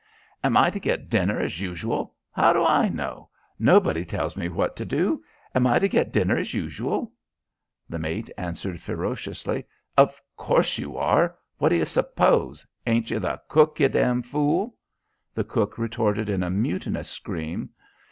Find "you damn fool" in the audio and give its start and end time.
13.79-14.75